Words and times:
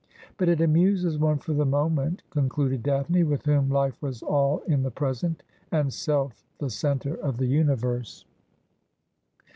But 0.39 0.49
it 0.49 0.59
amuses 0.59 1.19
one 1.19 1.37
for 1.37 1.53
the 1.53 1.63
moment,' 1.63 2.23
concluded 2.31 2.81
Daphne, 2.81 3.23
with 3.23 3.45
whom 3.45 3.69
life 3.69 4.01
was 4.01 4.23
all 4.23 4.63
in 4.65 4.81
the 4.81 4.89
present, 4.89 5.43
and 5.71 5.93
self 5.93 6.43
the 6.57 6.71
centre 6.71 7.13
of 7.17 7.37
the 7.37 7.45
universe. 7.45 8.25